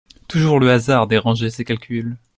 [0.27, 2.17] Toujours le hasard dérangeait ses calculs.